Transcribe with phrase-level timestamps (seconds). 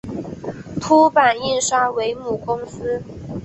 [0.81, 3.03] 凸版印刷为母公司。